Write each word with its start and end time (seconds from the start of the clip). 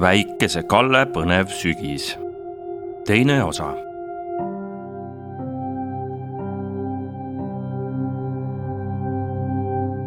väikese 0.00 0.62
Kalle 0.62 1.06
põnev 1.06 1.52
sügis. 1.54 2.16
teine 3.06 3.44
osa. 3.44 3.68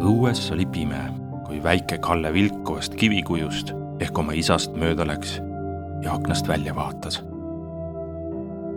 õues 0.03 0.51
oli 0.51 0.65
pime, 0.65 0.99
kui 1.45 1.63
väike 1.63 1.97
Kalle 2.03 2.33
vilkuvast 2.33 2.95
kivikujust 2.99 3.71
ehk 4.03 4.19
oma 4.19 4.35
isast 4.35 4.75
mööda 4.75 5.07
läks 5.07 5.37
ja 6.03 6.13
aknast 6.13 6.47
välja 6.47 6.75
vaatas. 6.75 7.23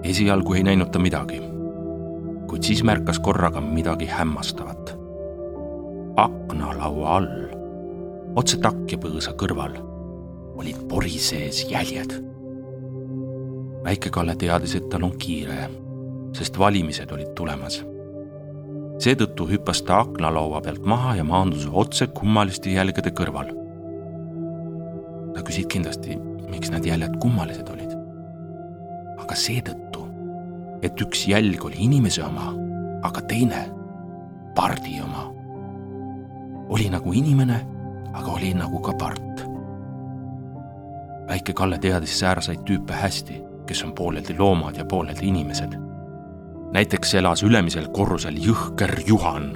esialgu 0.05 0.55
ei 0.55 0.63
näinud 0.63 0.93
ta 0.93 0.99
midagi, 0.99 1.43
kuid 2.47 2.63
siis 2.63 2.85
märkas 2.85 3.19
korraga 3.19 3.61
midagi 3.61 4.07
hämmastavat. 4.07 4.97
aknalaua 6.17 7.17
all, 7.17 7.47
otse 8.37 8.57
takkjapõõsa 8.57 9.35
kõrval 9.35 9.90
olid 10.61 10.81
pori 10.89 11.17
sees 11.19 11.65
jäljed. 11.71 12.13
väike-Kalle 13.85 14.35
teadis, 14.37 14.75
et 14.77 14.91
tal 14.93 15.07
on 15.07 15.15
kiire, 15.19 15.71
sest 16.37 16.59
valimised 16.61 17.13
olid 17.17 17.31
tulemas. 17.37 17.81
seetõttu 19.01 19.47
hüppas 19.49 19.81
ta 19.89 20.03
aknalaua 20.05 20.61
pealt 20.61 20.85
maha 20.85 21.15
ja 21.17 21.25
maandus 21.25 21.65
otse 21.73 22.07
kummaliste 22.07 22.75
jälgede 22.75 23.13
kõrval. 23.17 23.55
ta 25.35 25.41
küsis 25.47 25.67
kindlasti, 25.67 26.19
miks 26.51 26.71
need 26.71 26.85
jäljed 26.85 27.17
kummalised 27.25 27.73
olid. 27.73 27.97
aga 29.17 29.35
seetõttu, 29.35 30.05
et 30.83 31.01
üks 31.01 31.25
jälg 31.29 31.65
oli 31.65 31.87
inimese 31.89 32.25
oma, 32.25 32.53
aga 33.03 33.25
teine 33.33 33.65
pardi 34.55 35.01
oma. 35.01 35.31
oli 36.69 36.91
nagu 36.91 37.13
inimene, 37.13 37.65
aga 38.13 38.37
oli 38.37 38.53
nagu 38.55 38.79
ka 38.85 38.93
part 38.93 39.30
väike 41.31 41.53
Kalle 41.55 41.79
teadis 41.79 42.19
säärseid 42.19 42.65
tüüpe 42.67 42.97
hästi, 42.99 43.39
kes 43.67 43.85
on 43.87 43.93
pooleldi 43.95 44.35
loomad 44.39 44.77
ja 44.77 44.85
pooleldi 44.85 45.29
inimesed. 45.29 45.79
näiteks 46.75 47.15
elas 47.15 47.43
ülemisel 47.43 47.89
korrusel 47.95 48.35
jõhker 48.39 48.91
Juhan, 49.07 49.51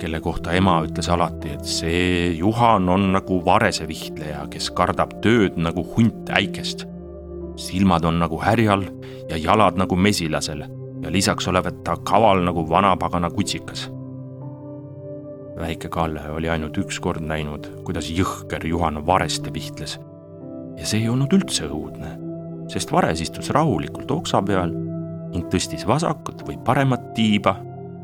kelle 0.00 0.20
kohta 0.20 0.52
ema 0.52 0.78
ütles 0.84 1.08
alati, 1.12 1.52
et 1.56 1.64
see 1.64 2.32
Juhan 2.36 2.88
on 2.88 3.12
nagu 3.12 3.40
varesevihtleja, 3.44 4.46
kes 4.52 4.70
kardab 4.70 5.14
tööd 5.24 5.56
nagu 5.56 5.84
hunt 5.96 6.30
äikest. 6.30 6.84
silmad 7.56 8.04
on 8.04 8.18
nagu 8.18 8.36
härjal 8.36 8.84
ja 9.30 9.36
jalad 9.36 9.78
nagu 9.80 9.96
mesilasel 9.96 10.64
ja 11.02 11.12
lisaks 11.12 11.48
olevat 11.48 11.84
ta 11.84 11.96
kaval 11.96 12.44
nagu 12.44 12.68
vanapagana 12.68 13.30
kutsikas 13.30 13.90
väike 15.56 15.88
Kalle 15.88 16.20
oli 16.30 16.48
ainult 16.48 16.76
üks 16.78 17.00
kord 17.00 17.24
näinud, 17.24 17.66
kuidas 17.84 18.10
jõhker 18.12 18.66
Juhan 18.66 19.06
vareste 19.06 19.52
vihtles 19.52 19.96
ja 20.76 20.86
see 20.86 21.02
ei 21.04 21.10
olnud 21.10 21.32
üldse 21.36 21.68
õudne, 21.70 22.12
sest 22.72 22.92
vares 22.92 23.22
istus 23.24 23.50
rahulikult 23.54 24.10
oksa 24.12 24.42
peal 24.44 24.74
ning 25.32 25.48
tõstis 25.52 25.86
vasakut 25.88 26.44
või 26.46 26.58
paremat 26.64 27.12
tiiba, 27.16 27.56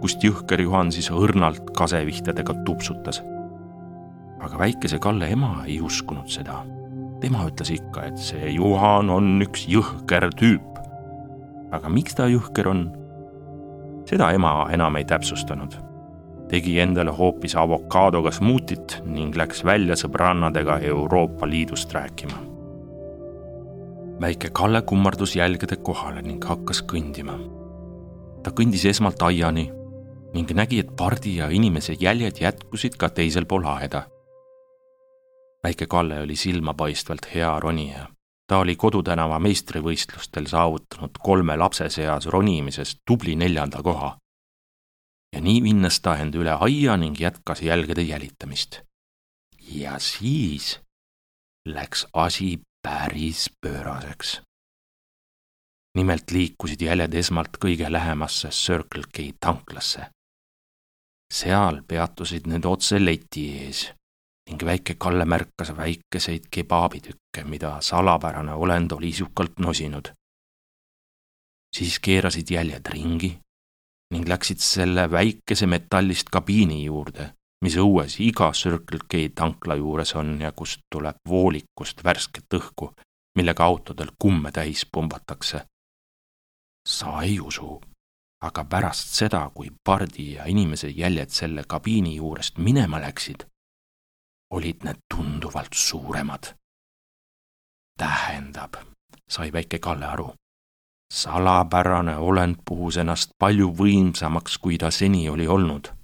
kust 0.03 0.25
jõhker 0.25 0.61
Juhan 0.65 0.91
siis 0.93 1.11
õrnalt 1.15 1.73
kasevihtedega 1.77 2.55
tupsutas. 2.67 3.23
aga 4.43 4.59
väikese 4.59 4.99
Kalle 4.99 5.29
ema 5.31 5.63
ei 5.67 5.81
uskunud 5.81 6.29
seda. 6.29 6.65
tema 7.21 7.47
ütles 7.47 7.71
ikka, 7.71 8.05
et 8.07 8.19
see 8.19 8.51
Juhan 8.57 9.11
on 9.11 9.43
üks 9.43 9.69
jõhker 9.69 10.31
tüüp. 10.35 10.79
aga 11.71 11.89
miks 11.89 12.15
ta 12.15 12.27
jõhker 12.27 12.69
on? 12.69 12.91
seda 14.07 14.33
ema 14.33 14.69
enam 14.71 14.97
ei 14.97 15.05
täpsustanud 15.05 15.77
tegi 16.53 16.81
endale 16.81 17.11
hoopis 17.11 17.55
avokaadoga 17.57 18.31
smuutit 18.31 19.01
ning 19.05 19.37
läks 19.37 19.65
välja 19.65 19.97
sõbrannadega 19.97 20.83
Euroopa 20.85 21.49
Liidust 21.49 21.95
rääkima 21.95 22.52
väike 24.23 24.51
Kalle 24.51 24.83
kummardus 24.83 25.37
jälgede 25.37 25.77
kohale 25.77 26.23
ning 26.23 26.45
hakkas 26.45 26.83
kõndima. 26.83 27.35
ta 28.43 28.51
kõndis 28.51 28.85
esmalt 28.87 29.23
aiani 29.23 29.65
ning 30.35 30.51
nägi, 30.55 30.79
et 30.79 30.95
pardi 30.97 31.37
ja 31.37 31.49
inimese 31.49 31.97
jäljed 32.01 32.39
jätkusid 32.41 32.97
ka 32.97 33.09
teisel 33.09 33.47
pool 33.47 33.67
aeda. 33.67 34.07
väike 35.65 35.87
Kalle 35.87 36.21
oli 36.21 36.37
silmapaistvalt 36.37 37.35
hea 37.35 37.61
ronija. 37.61 38.07
ta 38.47 38.59
oli 38.59 38.77
Kodutänava 38.77 39.39
meistrivõistlustel 39.39 40.47
saavutanud 40.47 41.19
kolme 41.23 41.57
lapse 41.57 41.89
seas 41.91 42.27
ronimises 42.27 42.97
tubli 43.07 43.37
neljanda 43.37 43.83
koha. 43.83 44.19
ja 45.35 45.41
nii 45.41 45.63
vinnas 45.63 46.01
ta 46.01 46.17
end 46.17 46.35
üle 46.35 46.59
aia 46.61 46.97
ning 46.97 47.21
jätkas 47.21 47.63
jälgede 47.63 48.03
jälitamist. 48.03 48.83
ja 49.73 49.99
siis 49.99 50.81
läks 51.67 52.07
asi 52.13 52.61
päris 52.83 53.51
pööraseks. 53.61 54.43
nimelt 55.95 56.31
liikusid 56.31 56.81
jäljed 56.81 57.15
esmalt 57.15 57.57
kõige 57.65 57.93
lähemasse 57.93 58.49
Circle 58.49 59.03
K 59.13 59.33
tanklasse. 59.41 60.07
seal 61.35 61.83
peatusid 61.89 62.47
need 62.47 62.65
otse 62.65 63.05
leti 63.05 63.45
ees 63.59 63.93
ning 64.51 64.65
väike 64.65 64.95
Kalle 64.95 65.25
märkas 65.25 65.77
väikeseid 65.77 66.49
kebaabitükke, 66.51 67.45
mida 67.45 67.81
salapärane 67.81 68.55
olend 68.55 68.93
oli 68.93 69.09
isukalt 69.09 69.59
nosinud. 69.59 70.13
siis 71.77 71.99
keerasid 71.99 72.51
jäljed 72.51 72.87
ringi 72.87 73.39
ning 74.15 74.29
läksid 74.29 74.59
selle 74.59 75.11
väikese 75.11 75.67
metallist 75.67 76.29
kabiini 76.31 76.85
juurde 76.85 77.33
mis 77.63 77.77
õues 77.79 78.19
iga 78.21 78.51
Circle 78.53 79.07
K 79.09 79.29
tankla 79.35 79.77
juures 79.79 80.15
on 80.19 80.35
ja 80.41 80.53
kust 80.53 80.83
tuleb 80.91 81.17
voolikust 81.29 82.03
värsket 82.05 82.59
õhku, 82.59 82.91
millega 83.39 83.65
autodel 83.65 84.11
kumme 84.19 84.53
täis 84.53 84.87
pumbatakse. 84.93 85.67
sa 86.89 87.23
ei 87.23 87.41
usu, 87.41 87.81
aga 88.43 88.65
pärast 88.65 89.15
seda, 89.15 89.51
kui 89.55 89.71
pardi 89.85 90.33
ja 90.33 90.45
inimese 90.47 90.89
jäljed 90.89 91.31
selle 91.31 91.63
kabiini 91.69 92.17
juurest 92.17 92.59
minema 92.59 93.01
läksid, 93.01 93.47
olid 94.51 94.83
need 94.83 94.99
tunduvalt 95.15 95.73
suuremad. 95.73 96.55
tähendab, 97.99 98.75
sai 99.29 99.53
väike 99.53 99.79
Kalle 99.79 100.07
aru, 100.07 100.35
salapärane 101.13 102.17
olend 102.17 102.57
puhus 102.65 102.97
ennast 102.97 103.31
palju 103.39 103.71
võimsamaks, 103.71 104.59
kui 104.59 104.79
ta 104.79 104.91
seni 104.91 105.29
oli 105.29 105.47
olnud 105.47 106.02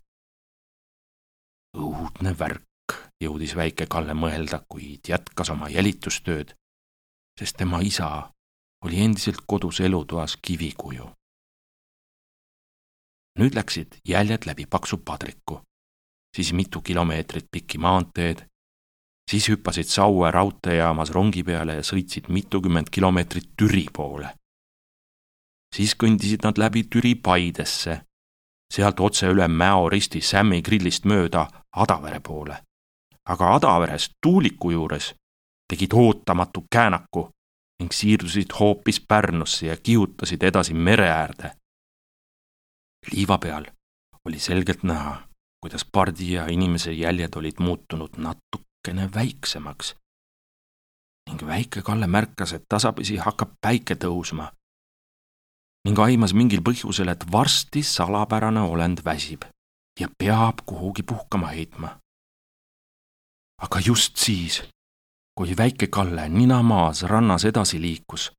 õudne 2.18 2.34
värk, 2.34 2.94
jõudis 3.22 3.54
väike 3.54 3.86
Kalle 3.86 4.14
mõelda, 4.14 4.64
kuid 4.68 5.06
jätkas 5.06 5.50
oma 5.50 5.68
jälitustööd, 5.70 6.54
sest 7.38 7.56
tema 7.56 7.78
isa 7.80 8.32
oli 8.84 8.98
endiselt 9.04 9.44
kodus 9.46 9.80
elutoas 9.80 10.36
kivikuju. 10.42 11.06
nüüd 13.38 13.54
läksid 13.54 14.00
jäljed 14.04 14.46
läbi 14.46 14.66
paksu 14.66 14.98
padriku, 14.98 15.60
siis 16.34 16.52
mitu 16.52 16.80
kilomeetrit 16.82 17.46
pikki 17.50 17.78
maanteed, 17.78 18.42
siis 19.30 19.48
hüppasid 19.48 19.86
Saue 19.86 20.30
raudteejaamas 20.30 21.10
rongi 21.14 21.44
peale 21.44 21.74
ja 21.78 21.82
sõitsid 21.82 22.26
mitukümmend 22.28 22.90
kilomeetrit 22.90 23.54
Türi 23.56 23.86
poole. 23.92 24.34
siis 25.76 25.94
kõndisid 25.94 26.42
nad 26.42 26.58
läbi 26.58 26.82
Türi 26.90 27.14
Paidesse 27.14 28.07
sealt 28.74 29.00
otse 29.00 29.26
üle 29.26 29.48
Mäo 29.48 29.88
risti 29.88 30.20
Sämmi 30.20 30.62
grillist 30.62 31.04
mööda 31.04 31.46
Adavere 31.76 32.20
poole. 32.20 32.62
aga 33.28 33.54
Adaveres 33.54 34.10
tuuliku 34.22 34.70
juures 34.70 35.14
tegid 35.68 35.92
ootamatu 35.92 36.64
käänaku 36.72 37.30
ning 37.80 37.92
siirdusid 37.92 38.52
hoopis 38.60 39.00
Pärnusse 39.00 39.66
ja 39.66 39.76
kihutasid 39.76 40.42
edasi 40.42 40.74
mere 40.74 41.10
äärde. 41.10 41.52
liiva 43.12 43.38
peal 43.38 43.64
oli 44.24 44.38
selgelt 44.38 44.82
näha, 44.82 45.28
kuidas 45.60 45.86
pardi 45.92 46.32
ja 46.32 46.46
inimese 46.46 46.92
jäljed 46.92 47.36
olid 47.36 47.60
muutunud 47.60 48.10
natukene 48.16 49.10
väiksemaks. 49.14 49.96
ning 51.30 51.46
väike 51.46 51.82
Kalle 51.82 52.06
märkas, 52.06 52.52
et 52.52 52.64
tasapisi 52.68 53.16
hakkab 53.16 53.50
päike 53.60 53.94
tõusma 53.94 54.52
ning 55.88 55.98
aimas 56.04 56.34
mingil 56.36 56.60
põhjusel, 56.60 57.08
et 57.08 57.24
varsti 57.32 57.80
salapärane 57.80 58.60
olend 58.60 59.00
väsib 59.04 59.46
ja 60.00 60.08
peab 60.20 60.60
kuhugi 60.68 61.02
puhkama 61.02 61.48
heitma. 61.56 61.96
aga 63.62 63.80
just 63.86 64.16
siis, 64.16 64.62
kui 65.34 65.56
väike 65.56 65.86
Kalle 65.86 66.28
nina 66.28 66.62
maas 66.62 67.02
rannas 67.02 67.44
edasi 67.44 67.80
liikus, 67.80 68.32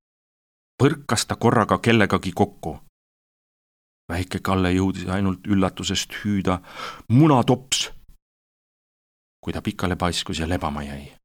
põrkas 0.79 1.25
ta 1.27 1.35
korraga 1.35 1.77
kellegagi 1.77 2.31
kokku. 2.31 2.79
väike 4.11 4.39
Kalle 4.39 4.71
jõudis 4.71 5.09
ainult 5.09 5.47
üllatusest 5.47 6.13
hüüda 6.21 6.61
munatops, 7.09 7.89
kui 9.41 9.53
ta 9.53 9.61
pikale 9.61 9.95
paiskus 9.95 10.39
ja 10.39 10.49
lebama 10.49 10.83
jäi. 10.83 11.15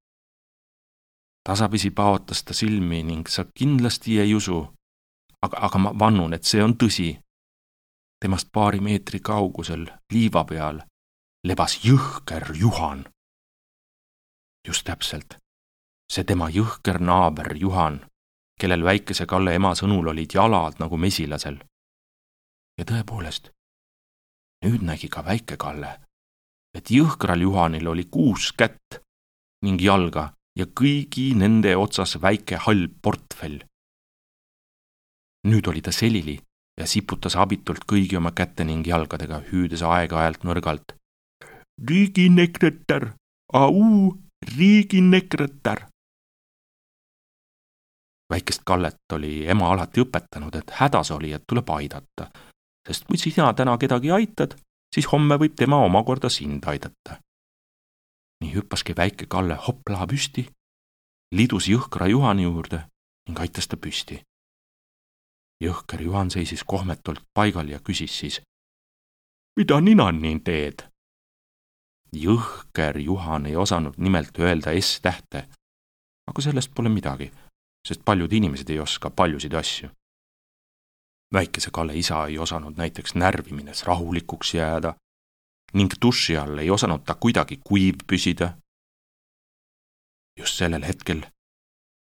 tasapisi 1.44 1.91
paotas 1.91 2.43
ta 2.44 2.55
silmi 2.55 3.03
ning 3.03 3.29
sa 3.29 3.44
kindlasti 3.44 4.21
ei 4.21 4.35
usu, 4.35 4.75
aga, 5.44 5.61
aga 5.67 5.79
ma 5.79 5.93
vannun, 5.99 6.35
et 6.35 6.44
see 6.44 6.62
on 6.62 6.75
tõsi. 6.81 7.12
temast 8.23 8.49
paari 8.52 8.81
meetri 8.81 9.20
kaugusel 9.20 9.85
liiva 10.12 10.44
peal 10.49 10.81
lebas 11.44 11.79
jõhker 11.85 12.55
Juhan. 12.56 13.05
just 14.67 14.85
täpselt, 14.85 15.37
see 16.08 16.25
tema 16.25 16.49
jõhker 16.49 17.00
naaber 17.00 17.56
Juhan, 17.56 18.00
kellel 18.61 18.85
väikese 18.85 19.26
Kalle 19.26 19.55
ema 19.55 19.75
sõnul 19.75 20.08
olid 20.08 20.32
jalad 20.35 20.81
nagu 20.81 20.96
mesilasel. 20.96 21.58
ja 22.79 22.85
tõepoolest, 22.85 23.50
nüüd 24.64 24.82
nägi 24.82 25.08
ka 25.08 25.25
väike 25.25 25.56
Kalle, 25.56 26.00
et 26.75 26.90
jõhkral 26.90 27.40
Juhanil 27.40 27.88
oli 27.88 28.05
kuus 28.05 28.52
kätt 28.52 29.02
ning 29.62 29.81
jalga 29.81 30.32
ja 30.56 30.67
kõigi 30.67 31.35
nende 31.37 31.76
otsas 31.76 32.17
väike 32.23 32.56
hall 32.67 32.88
portfell. 33.02 33.61
Nüüd 35.44 35.67
oli 35.67 35.81
ta 35.82 35.93
selili 35.93 36.38
ja 36.81 36.87
siputas 36.87 37.37
abitult 37.37 37.85
kõigi 37.91 38.17
oma 38.19 38.32
käte 38.32 38.64
ning 38.64 38.87
jalgadega, 38.87 39.43
hüüdes 39.52 39.82
aeg-ajalt 39.82 40.44
nõrgalt. 40.44 40.96
riiginekretär, 41.88 43.12
au, 43.52 44.14
riiginekretär. 44.56 45.87
väikest 48.32 48.62
Kallet 48.64 49.12
oli 49.12 49.46
ema 49.46 49.70
alati 49.73 50.00
õpetanud, 50.00 50.56
et 50.56 50.70
hädas 50.70 51.11
olijat 51.11 51.43
tuleb 51.47 51.70
aidata, 51.70 52.31
sest 52.88 53.05
kui 53.05 53.19
sina 53.19 53.52
täna 53.55 53.79
kedagi 53.79 54.11
aitad, 54.11 54.56
siis 54.94 55.06
homme 55.12 55.37
võib 55.37 55.55
tema 55.56 55.76
omakorda 55.85 56.29
sind 56.29 56.64
aidata. 56.67 57.20
nii 58.44 58.55
hüppaski 58.55 58.97
väike 58.97 59.26
Kalle 59.26 59.55
hoplaa 59.55 60.06
püsti, 60.06 60.49
lidus 61.32 61.69
jõhkra 61.69 62.06
Juhani 62.06 62.43
juurde 62.43 62.85
ning 63.29 63.40
aitas 63.40 63.69
ta 63.69 63.76
püsti 63.76 64.20
jõhker 65.60 66.02
Juhan 66.02 66.30
seisis 66.30 66.64
kohmetult 66.64 67.22
paigal 67.34 67.68
ja 67.68 67.78
küsis 67.78 68.18
siis. 68.18 68.40
mida 69.56 69.80
nina 69.80 70.12
nii 70.12 70.40
teed? 70.40 70.84
jõhker 72.12 72.98
Juhan 72.98 73.46
ei 73.46 73.56
osanud 73.56 73.94
nimelt 73.98 74.38
öelda 74.38 74.70
S-tähte. 74.80 75.48
aga 76.26 76.42
sellest 76.42 76.74
pole 76.74 76.88
midagi, 76.88 77.32
sest 77.86 78.04
paljud 78.04 78.32
inimesed 78.32 78.70
ei 78.70 78.80
oska 78.80 79.10
paljusid 79.10 79.54
asju. 79.54 79.88
väikese 81.34 81.70
Kalle 81.70 81.96
isa 81.96 82.26
ei 82.26 82.38
osanud 82.38 82.76
näiteks 82.76 83.14
närvi 83.14 83.52
minnes 83.52 83.84
rahulikuks 83.84 84.54
jääda 84.54 84.94
ning 85.74 85.92
duši 86.02 86.36
all 86.36 86.58
ei 86.58 86.70
osanud 86.70 87.04
ta 87.04 87.14
kuidagi 87.14 87.60
kuiv 87.64 87.94
püsida. 88.06 88.58
just 90.38 90.54
sellel 90.58 90.82
hetkel 90.82 91.22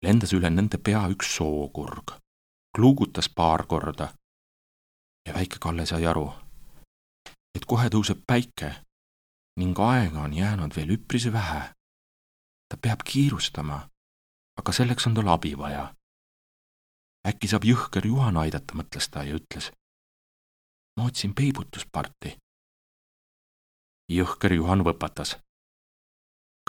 lendas 0.03 0.33
üle 0.33 0.49
nende 0.49 0.77
pea 0.77 1.07
üks 1.09 1.35
sookurg 1.35 2.26
kluugutas 2.77 3.29
paar 3.29 3.65
korda. 3.65 4.13
ja 5.27 5.33
väike 5.33 5.57
Kalle 5.59 5.85
sai 5.85 6.05
aru, 6.05 6.33
et 7.55 7.65
kohe 7.65 7.89
tõuseb 7.89 8.19
päike 8.27 8.69
ning 9.57 9.79
aega 9.81 10.21
on 10.21 10.33
jäänud 10.33 10.75
veel 10.75 10.93
üpris 10.93 11.25
vähe. 11.33 11.73
ta 12.69 12.77
peab 12.81 13.01
kiirustama, 13.11 13.89
aga 14.59 14.71
selleks 14.71 15.07
on 15.07 15.15
tal 15.15 15.27
abi 15.27 15.57
vaja. 15.57 15.95
äkki 17.27 17.47
saab 17.47 17.65
jõhker 17.65 18.05
Juhan 18.05 18.37
aidata, 18.37 18.73
mõtles 18.73 19.09
ta 19.09 19.23
ja 19.23 19.35
ütles. 19.41 19.71
ma 20.97 21.05
otsin 21.05 21.33
peibutusparti. 21.33 22.37
jõhker 24.11 24.53
Juhan 24.53 24.85
võpatas. 24.85 25.37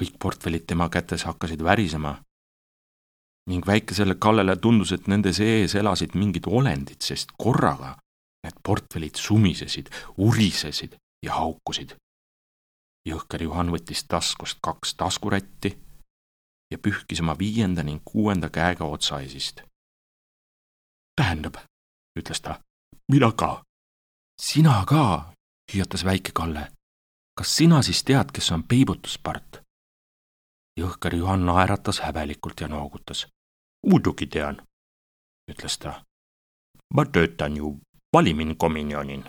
kõik 0.01 0.17
portfellid 0.19 0.67
tema 0.67 0.89
kätes 0.89 1.25
hakkasid 1.25 1.63
värisema 1.63 2.28
ning 3.49 3.67
väikesele 3.67 4.15
Kallele 4.15 4.57
tundus, 4.57 4.93
et 4.93 5.07
nende 5.09 5.33
sees 5.33 5.75
elasid 5.75 6.15
mingid 6.15 6.47
olendid, 6.47 7.01
sest 7.01 7.33
korraga 7.39 7.97
need 8.45 8.61
portfellid 8.63 9.17
sumisesid, 9.17 9.89
urisesid 10.17 10.97
ja 11.25 11.35
haukusid. 11.35 11.97
jõhker 13.09 13.43
Juhan 13.43 13.71
võttis 13.73 14.05
taskust 14.05 14.59
kaks 14.61 14.95
taskurätti 14.95 15.71
ja 16.71 16.79
pühkis 16.79 17.21
oma 17.25 17.39
viienda 17.39 17.83
ning 17.83 18.03
kuuenda 18.05 18.49
käega 18.49 18.85
otsaesist. 18.85 19.63
tähendab, 21.17 21.57
ütles 22.19 22.41
ta, 22.41 22.61
mina 23.09 23.33
ka. 23.33 23.65
sina 24.41 24.85
ka, 24.87 25.33
hüüatas 25.73 26.05
väike 26.05 26.33
Kalle. 26.35 26.69
kas 27.35 27.57
sina 27.57 27.83
siis 27.83 28.05
tead, 28.05 28.31
kes 28.33 28.53
on 28.53 28.63
peibutuspart? 28.63 29.63
jõhker 30.81 31.15
Juhan 31.15 31.47
naeratas 31.47 32.01
häbelikult 32.01 32.61
ja 32.61 32.69
noogutas 32.69 33.27
muidugi 33.87 34.27
tean, 34.27 34.63
ütles 35.51 35.79
ta. 35.79 36.05
ma 36.95 37.05
töötan 37.05 37.57
ju 37.57 37.81
valiminkominjonin. 38.13 39.25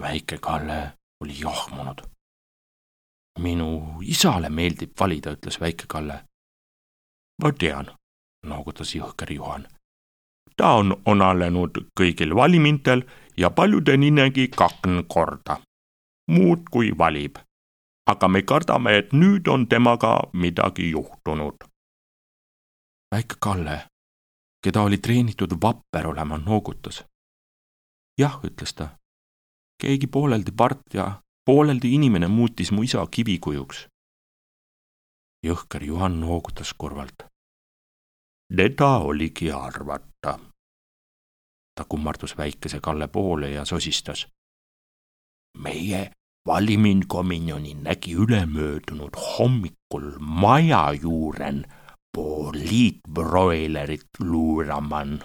väike 0.00 0.38
Kalle 0.38 0.92
oli 1.20 1.40
jahmunud. 1.40 2.02
minu 3.38 3.82
isale 4.02 4.48
meeldib 4.48 4.92
valida, 5.00 5.32
ütles 5.32 5.60
väike 5.60 5.84
Kalle. 5.88 6.24
ma 7.42 7.52
tean, 7.52 7.86
noogutas 8.46 8.94
jõhker 8.94 9.32
Juhan. 9.32 9.68
ta 10.56 10.72
on 10.74 11.02
osalenud 11.06 11.86
kõigil 12.00 12.34
valimintel 12.34 13.02
ja 13.36 13.50
paljude 13.50 13.96
ninegi 13.96 14.48
kakn 14.48 15.04
korda. 15.08 15.60
muudkui 16.28 16.98
valib. 16.98 17.36
aga 18.06 18.28
me 18.28 18.42
kardame, 18.42 18.98
et 18.98 19.12
nüüd 19.12 19.48
on 19.48 19.66
temaga 19.68 20.20
midagi 20.32 20.90
juhtunud 20.90 21.69
väike 23.14 23.34
Kalle, 23.40 23.86
keda 24.64 24.82
oli 24.82 24.98
treenitud 24.98 25.52
vapper 25.62 26.06
olema, 26.06 26.38
noogutas. 26.38 27.04
jah, 28.18 28.40
ütles 28.44 28.74
ta. 28.74 28.88
keegi 29.82 30.06
pooleldi 30.06 30.52
part 30.52 30.94
ja 30.94 31.22
pooleldi 31.44 31.94
inimene 31.94 32.28
muutis 32.28 32.72
mu 32.72 32.82
isa 32.82 33.06
kivikujuks. 33.06 33.88
jõhker 35.46 35.84
Juhan 35.84 36.20
noogutas 36.20 36.74
kurvalt. 36.78 37.24
teda 38.56 38.98
oligi 38.98 39.50
arvata. 39.50 40.38
ta 41.74 41.84
kummardus 41.88 42.36
väikese 42.36 42.80
Kalle 42.80 43.08
poole 43.08 43.50
ja 43.50 43.64
sosistas. 43.64 44.28
meie 45.58 46.12
valiminkominjoni 46.46 47.74
nägi 47.74 48.14
ülemöödunud 48.14 49.14
hommikul 49.16 50.18
maja 50.20 50.92
juuren 50.92 51.64
poliitbroilerit 52.14 54.08
luuraman. 54.20 55.20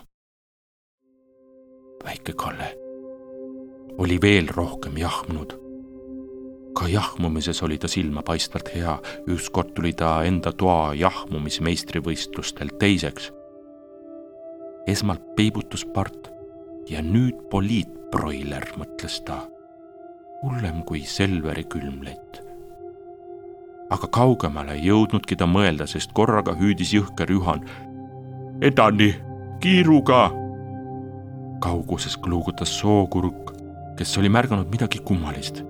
väike 2.05 2.33
Kalle 2.33 2.77
oli 3.97 4.21
veel 4.21 4.47
rohkem 4.55 4.97
jahmunud. 4.97 5.53
ka 6.79 6.87
jahmumises 6.87 7.63
oli 7.63 7.77
ta 7.77 7.87
silmapaistvalt 7.87 8.75
hea, 8.75 8.99
ükskord 9.27 9.73
tuli 9.73 9.93
ta 9.93 10.23
enda 10.23 10.51
toa 10.51 10.93
jahmumismeistrivõistlustel 10.93 12.69
teiseks. 12.79 13.33
esmalt 14.87 15.35
peibutuspart 15.35 16.31
ja 16.89 17.01
nüüd 17.01 17.49
poliitbroiler, 17.49 18.65
mõtles 18.77 19.21
ta. 19.25 19.49
hullem 20.43 20.83
kui 20.83 21.01
Selveri 21.01 21.63
külmlett 21.63 22.44
aga 23.93 24.07
kaugemale 24.09 24.75
ei 24.75 24.87
jõudnudki 24.89 25.37
ta 25.37 25.47
mõelda, 25.49 25.85
sest 25.87 26.13
korraga 26.17 26.55
hüüdis 26.57 26.93
jõhker 26.95 27.31
Juhan. 27.31 27.61
edani, 28.61 29.13
kiiruga! 29.61 30.31
kauguses 31.61 32.17
kluugutas 32.17 32.73
sookurk, 32.79 33.53
kes 33.97 34.17
oli 34.17 34.29
märganud 34.29 34.71
midagi 34.71 34.99
kummalist. 35.05 35.63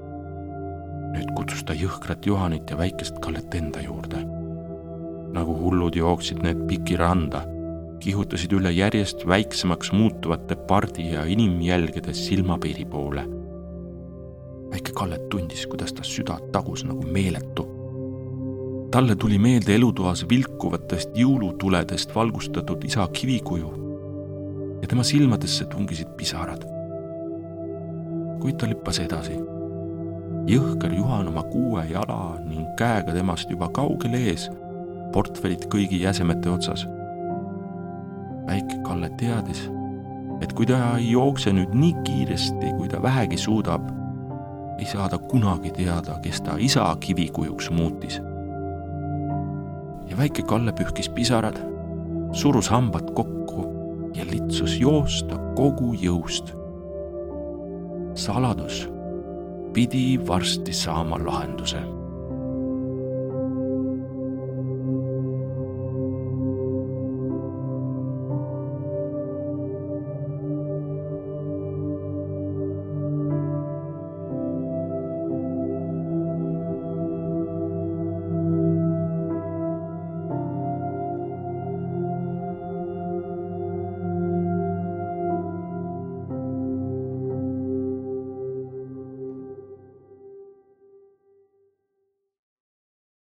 nüüd 1.15 1.31
kutsus 1.35 1.63
ta 1.63 1.73
jõhkrat 1.73 2.25
Juhanit 2.25 2.69
ja 2.69 2.77
väikest 2.77 3.19
Kallet 3.19 3.55
enda 3.55 3.81
juurde. 3.81 4.23
nagu 5.33 5.57
hullud 5.59 5.95
jooksid 5.95 6.43
need 6.43 6.67
Piki 6.67 6.95
randa, 6.95 7.43
kihutasid 7.99 8.53
üle 8.53 8.71
järjest 8.71 9.27
väiksemaks 9.27 9.91
muutuvate 9.91 10.55
pardi 10.55 11.11
ja 11.11 11.25
inimjälgede 11.25 12.13
silmapiiri 12.13 12.85
poole 12.85 13.25
väike 14.71 14.91
Kallet 14.91 15.29
tundis, 15.29 15.67
kuidas 15.67 15.93
ta 15.93 16.03
süda 16.03 16.39
tagus 16.51 16.83
nagu 16.83 17.03
meeletu 17.07 17.74
talle 18.91 19.15
tuli 19.15 19.37
meelde 19.37 19.75
elutoas 19.75 20.25
vilkuvatest 20.29 21.17
jõulutuledest 21.17 22.15
valgustatud 22.15 22.83
isa 22.83 23.07
kivikuju 23.07 23.71
ja 24.81 24.87
tema 24.87 25.03
silmadesse 25.03 25.65
tungisid 25.65 26.07
pisarad. 26.17 26.65
kuid 28.41 28.57
ta 28.57 28.67
lippas 28.69 28.99
edasi. 28.99 29.39
jõhker 30.47 30.93
Juhan 30.93 31.27
oma 31.27 31.43
kuue 31.43 31.85
jala 31.89 32.37
ning 32.45 32.67
käega 32.77 33.13
temast 33.13 33.49
juba 33.49 33.69
kaugel 33.69 34.13
ees, 34.13 34.49
portfellid 35.13 35.65
kõigi 35.73 36.01
jäsemete 36.01 36.49
otsas. 36.49 36.87
väike 38.47 38.77
Kalle 38.83 39.09
teadis, 39.17 39.69
et 40.41 40.53
kui 40.53 40.65
ta 40.65 40.97
ei 40.97 41.11
jookse 41.11 41.53
nüüd 41.53 41.73
nii 41.73 41.95
kiiresti, 42.03 42.73
kui 42.77 42.87
ta 42.87 43.01
vähegi 43.01 43.37
suudab, 43.37 43.89
ei 44.79 44.85
saa 44.85 45.09
ta 45.09 45.17
kunagi 45.17 45.71
teada, 45.71 46.19
kes 46.21 46.41
ta 46.41 46.57
isa 46.59 46.95
kivikujuks 46.99 47.71
muutis 47.71 48.21
ja 50.09 50.17
väike 50.17 50.43
Kalle 50.47 50.71
pühkis 50.71 51.09
pisarad, 51.09 51.57
surus 52.31 52.69
hambad 52.69 53.11
kokku 53.15 53.65
ja 54.15 54.25
litsus 54.29 54.77
joosta 54.79 55.37
kogu 55.55 55.93
jõust. 55.93 56.53
saladus 58.15 58.85
pidi 59.73 60.19
varsti 60.27 60.73
saama 60.73 61.17
lahenduse 61.19 61.81